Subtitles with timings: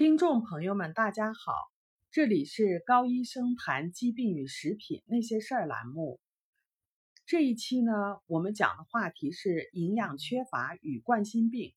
[0.00, 1.52] 听众朋友们，大家好，
[2.10, 6.18] 这里是高医生谈疾病与食品那些事儿栏目。
[7.26, 7.92] 这一期呢，
[8.24, 11.74] 我们讲的话题是营养缺乏与冠心病。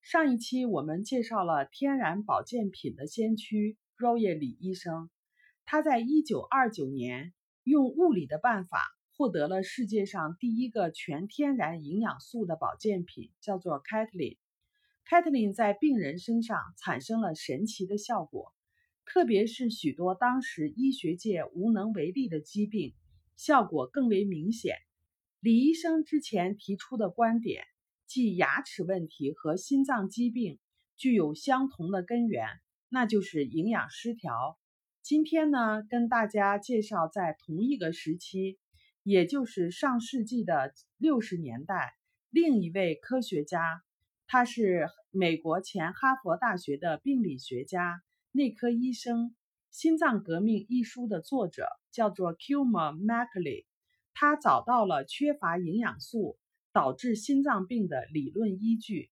[0.00, 5.10] 上一期我们介绍了天然保健品的先驱 Roy 李医生，
[5.66, 8.80] 他在一九二九年用物理的办法
[9.18, 14.38] 获得了世界上第一个全天然营养素的保健品，叫做 Catlin。
[15.08, 18.52] Catlin 在病人身上产生了神奇的效果，
[19.04, 22.94] 特别是许多当时医学界无能为力的疾病，
[23.36, 24.76] 效果更为明显。
[25.40, 27.64] 李医生之前提出的观点，
[28.06, 30.58] 即牙齿问题和心脏疾病
[30.96, 32.46] 具有相同的根源，
[32.88, 34.58] 那就是营养失调。
[35.02, 38.58] 今天呢，跟大家介绍在同一个时期，
[39.02, 41.94] 也就是上世纪的六十年代，
[42.28, 43.82] 另一位科学家。
[44.32, 49.30] 他是美国前哈佛大学的病理学家、内科医生，
[49.72, 53.66] 《心脏革命》一书的作者叫做 Kilmer Mackley。
[54.14, 56.38] 他找到了缺乏营养素
[56.72, 59.10] 导致心脏病的理论依据。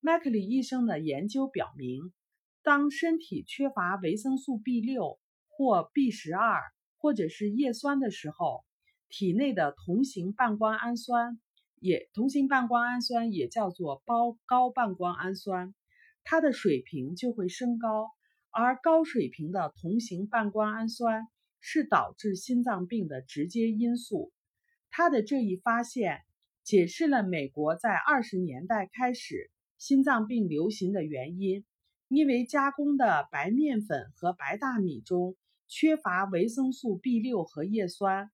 [0.00, 2.14] Mackley 医生的研究表明，
[2.62, 6.62] 当身体缺乏维生素 B 六或 B 十二
[6.96, 8.64] 或者是叶酸的时候，
[9.10, 11.38] 体内的同型半胱氨酸。
[11.80, 15.74] 也同型半胱氨酸也叫做高高半胱氨酸，
[16.24, 18.10] 它的水平就会升高，
[18.50, 21.28] 而高水平的同型半胱氨酸
[21.60, 24.32] 是导致心脏病的直接因素。
[24.90, 26.22] 他的这一发现
[26.64, 31.64] 解释了美国在二十年代开始心脏病流行的原因，
[32.08, 38.30] 因为加工的白面粉和白大米中缺乏维生素 B 六和叶酸。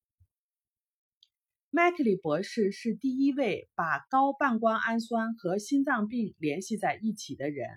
[1.77, 7.69] 麦克里博士是第一位把高半胱氨酸和心脏病联系在一起的人。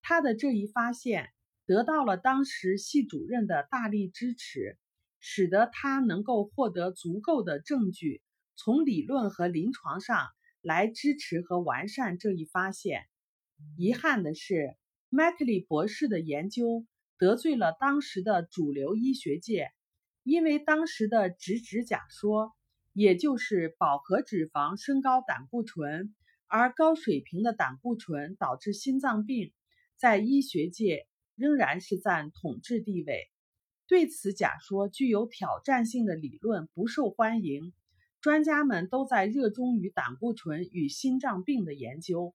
[0.00, 1.28] 他的这一发现
[1.66, 4.78] 得到了当时系主任的大力支持，
[5.18, 8.22] 使得他能够获得足够的证据，
[8.54, 10.28] 从理论和临床上
[10.60, 13.06] 来支持和完善这一发现。
[13.76, 14.76] 遗憾的是，
[15.08, 16.86] 麦克里博士的研究
[17.18, 19.72] 得罪了当时的主流医学界，
[20.22, 22.52] 因为当时的直指假说。
[22.92, 26.14] 也就是饱和脂肪升高胆固醇，
[26.46, 29.52] 而高水平的胆固醇导致心脏病，
[29.96, 33.30] 在医学界仍然是占统治地位。
[33.88, 37.72] 对此假说具有挑战性的理论不受欢迎，
[38.20, 42.34] 专家们都在热衷于胆固醇与心脏病的研究，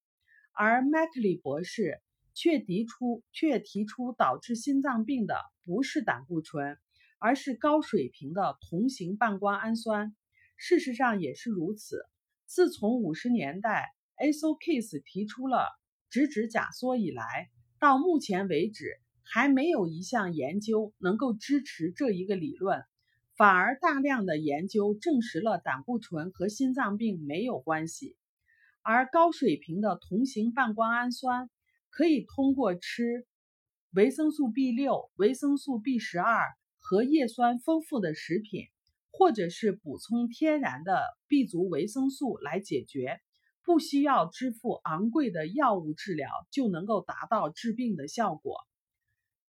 [0.53, 2.01] 而麦克利博士
[2.33, 6.77] 却提出却提出导致心脏病的不是胆固醇，
[7.19, 10.15] 而是高水平的同型半胱氨酸。
[10.57, 12.01] 事实上也是如此。
[12.45, 15.67] 自从五十年代 a s o Case 提出了
[16.09, 22.83] 直指假说以来，到目前为止，还没有一项研究能够支持这一个理论。
[23.35, 28.17] 反而，大量的研究证实了胆固醇和心脏病没有关系。
[28.81, 31.49] 而高水平的同型半胱氨酸
[31.89, 33.27] 可以通过吃
[33.91, 36.47] 维生素 B 六、维生素 B 十二
[36.79, 38.67] 和叶酸丰富的食品。
[39.17, 43.19] 或者是补充天然的 B 族维生素来解决，
[43.65, 48.57] 不需要支付昂贵的药物治疗就能够达到治病的效果。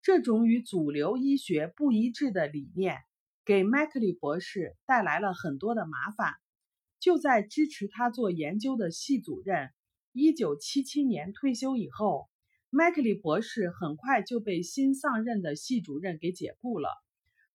[0.01, 2.97] 这种与主流医学不一致的理念，
[3.45, 6.33] 给麦克利博士带来了很多的麻烦。
[6.99, 9.69] 就在支持他做研究的系主任
[10.13, 12.29] 1977年退休以后，
[12.71, 16.89] 麦克利博士很快就被新上任的系主任给解雇了。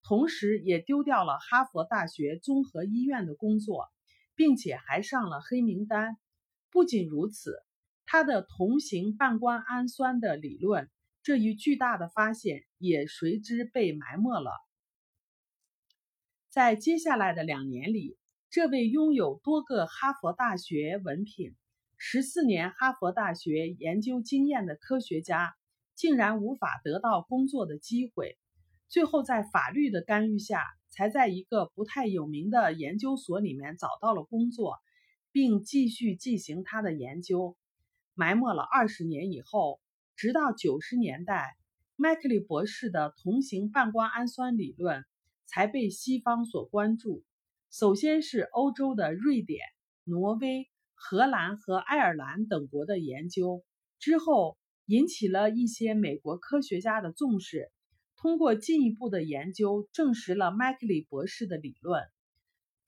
[0.08, 3.88] 同时，也丢掉了哈佛大学综合医院的工作，
[4.36, 6.16] 并且还上了黑名单。
[6.70, 7.56] 不仅如此，
[8.04, 10.88] 他的同型半胱氨酸的理论
[11.24, 14.52] 这一巨大的发现也随之被埋没了。
[16.50, 18.16] 在接下来的两年里，
[18.48, 21.56] 这位拥有多个哈佛大学文凭、
[21.98, 25.56] 十四年哈佛大学研究经验的科学家，
[25.96, 28.38] 竟然无法得到工作的机会。
[28.88, 34.76] 最后，在法律的干预下，才在一个不太有名的研究所里面找到了工作，
[35.32, 37.56] 并继续进行他的研究。
[38.14, 39.80] 埋没了二十年以后，
[40.14, 41.56] 直到九十年代，
[41.96, 45.04] 麦克利博士的同型半胱氨酸理论
[45.46, 47.24] 才被西方所关注。
[47.70, 49.60] 首先是欧洲的瑞典、
[50.04, 53.64] 挪威、荷兰和爱尔兰等国的研究，
[53.98, 54.56] 之后
[54.86, 57.70] 引起了一些美国科学家的重视。
[58.16, 62.02] 通过进一步的研究，证实了麦克利博士的理论。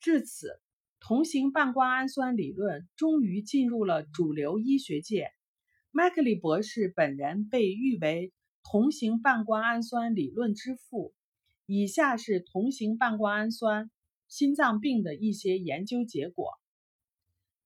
[0.01, 0.61] 至此，
[1.01, 5.31] 同型半胱氨酸理论终于进入了主流医学界。
[5.91, 8.33] 麦克利博士本人被誉为
[8.63, 11.13] 同型半胱氨酸理论之父。
[11.67, 13.91] 以下是同型半胱氨酸
[14.27, 16.53] 心脏病的一些研究结果。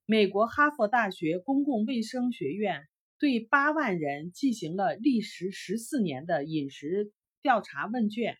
[0.07, 2.89] 美国哈佛大学公共卫生学院
[3.19, 7.13] 对八万人进行了历时十四年的饮食
[7.43, 8.39] 调查问卷，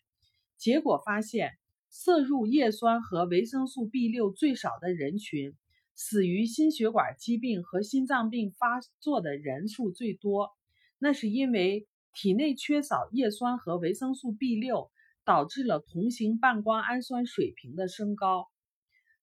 [0.57, 1.51] 结果发现，
[1.91, 5.53] 摄入叶酸和维生素 B 六最少的人群，
[5.93, 10.49] 死于心血管疾病和心脏病发作的人数最多。
[10.97, 14.89] 那是因为体内缺少叶酸和维生素 B 六。
[15.25, 18.49] 导致了同型半胱氨酸水平的升高。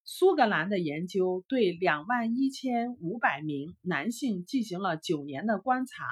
[0.03, 6.07] 苏格兰的研究对两万一千五百名男性进行了九年的观察。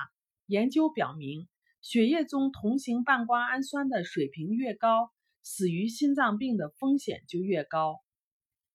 [0.44, 1.48] 研究表明，
[1.80, 5.10] 血液中同型半胱氨酸的水平越高，
[5.42, 8.00] 死于心脏病的风险就越高。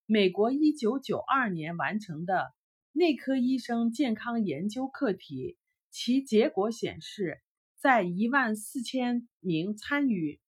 [0.06, 2.54] 美国一九九二年完成的
[2.92, 5.58] 内科医生健康研究课题，
[5.92, 7.42] 其结果显示，
[7.78, 10.40] 在一万四千名参与。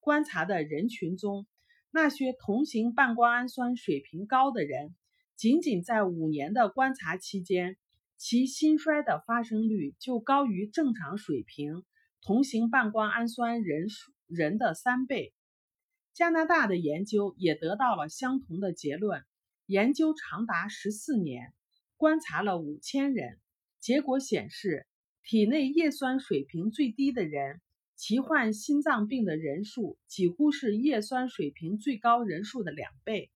[0.00, 1.46] 观察的人群中，
[1.90, 4.94] 那些同型半胱氨酸水平高的人，
[5.34, 7.76] 仅仅在五年的观察期间，
[8.18, 11.84] 其心衰的发生率就高于正常水平
[12.24, 15.34] 同型半胱氨酸人数人的三倍。
[16.14, 19.22] 加拿大的研究也得到了相同的结论，
[19.66, 21.52] 研究长达十四年，
[21.98, 23.38] 观察了五千人，
[23.78, 24.86] 结果显示，
[25.22, 27.60] 体内叶酸水平最低的人。
[27.96, 33.30] 其患心脏病的人数几乎是叶酸水平最高人数的两倍。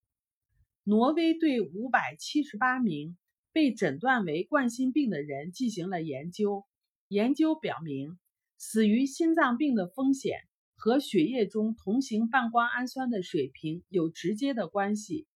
[0.83, 3.17] 挪威对五百七十八名
[3.53, 6.65] 被诊断为冠心病的人进行了研究，
[7.07, 8.19] 研究表明，
[8.59, 10.41] 死于心脏病的风险
[10.75, 15.27] 和血液中同型半胱氨酸的水平有直接的关系。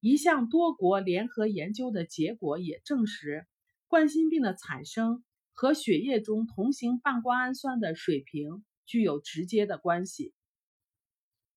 [0.00, 3.46] 一项多国联合研究的结果也证实，
[3.88, 5.22] 冠心病的产生。
[5.58, 10.34] 和血液中同型半胱氨酸的水平具有直接的关系。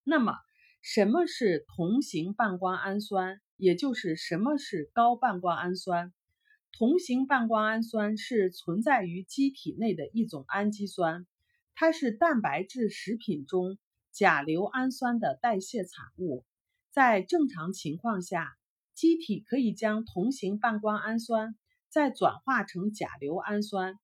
[0.05, 0.35] 那么，
[0.81, 3.41] 什么是同型半胱氨酸？
[3.57, 6.13] 也就是什么是高半胱氨酸？
[6.71, 11.25] 同型半胱氨酸是存在于机体内的一种氨基酸，
[11.75, 13.77] 它是蛋白质食品中
[14.11, 16.45] 甲硫氨酸的代谢产物。
[16.89, 18.55] 在正常情况下，
[18.93, 21.55] 机体可以将同型半胱氨酸。
[21.91, 23.95] 再转化成甲硫氨酸，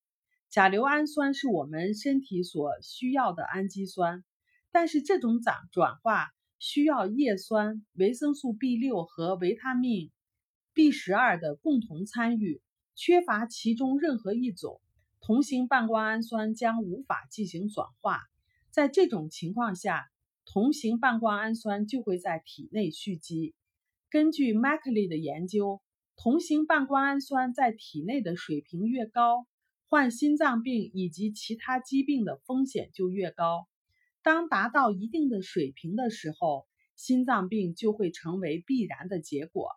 [0.49, 4.23] 甲硫氨酸是我们身体所需要的氨基酸，
[4.71, 10.11] 但是这种转转化需要叶酸、维生素 B 六和维他命
[10.75, 12.61] B 十二的共同参与，
[12.93, 14.81] 缺乏其中任何一种，
[15.21, 18.19] 同型半胱氨酸将无法进行转化。
[18.71, 20.05] 在这种情况下，
[20.45, 23.55] 同型半胱氨酸就会在体内蓄积。
[24.11, 25.81] 根据 m c l e y 的研究。
[26.17, 29.45] 同型半胱氨酸在体内的水平越高，
[29.89, 33.67] 患心脏病以及其他疾病的风险就越高。
[34.23, 39.71] 当达到一定的水平的时候，心脏病就会成为必然的结果。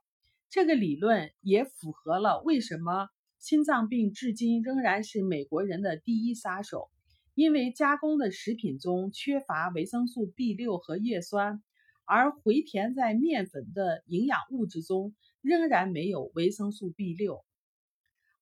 [0.51, 3.09] 这个理论也符合了为什么
[3.39, 6.91] 心脏病至今仍然是美国人的第一杀手，
[7.35, 11.63] 因为加工的食品中缺乏维生素 B 六和叶酸，
[12.05, 15.15] 而回填在面粉的营养物质中。
[15.41, 17.45] 仍然没有维生素 B 六。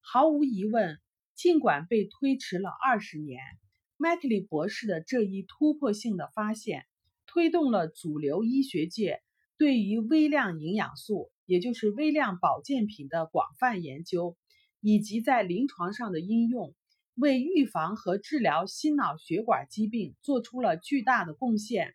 [0.01, 0.99] 毫无疑问，
[1.35, 3.39] 尽管被推迟了二十年，
[3.99, 6.87] 麦克利博士的这一突破性的发现，
[7.27, 9.21] 推动了主流医学界
[9.59, 14.37] 对于微量营养素，也就是微量保健品的广泛研究，
[14.81, 16.75] 以及在临床上的应用，
[17.15, 21.95] 为预防和治疗心脑血管疾病做出了巨大的贡献。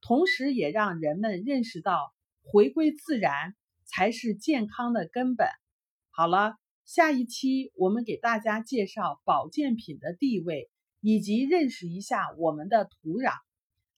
[0.00, 3.56] 同时，也让人们认识到回归自然。
[3.92, 5.48] 才是健康的根本。
[6.12, 6.54] 好了，
[6.84, 13.32] 下一期我们给大家介绍保健品的地位，以及认识一下我们的土壤。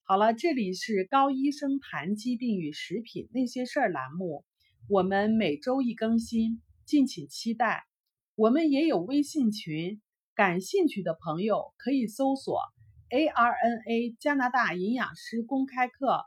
[0.03, 4.47] 好了，这里是高医生谈疾病与食品那些事儿栏目，
[4.89, 7.85] 我们每周一更新，敬请期待。
[8.35, 10.01] 我们也有微信群，
[10.35, 12.61] 感兴趣的朋友可以搜索
[13.11, 16.25] ARNA 加拿大营养师公开课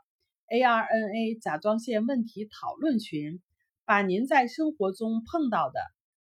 [0.50, 3.40] ，ARNA 甲状腺问题讨论群。
[3.84, 5.78] 把您在生活中碰到的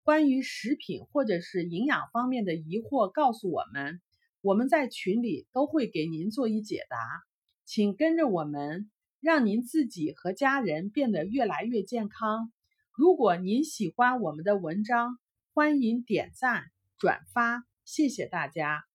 [0.04, 4.00] 关于食品或者是营养方面的疑惑告诉我们，
[4.42, 6.96] 我们在群里都会给您做一解答。
[7.64, 8.88] 请跟着我们，
[9.20, 12.52] 让您自己和家人变得越来越健康。
[12.92, 15.18] 如果您喜欢我们的文章，
[15.52, 16.64] 欢迎点赞
[16.98, 18.87] 转发，谢谢大家。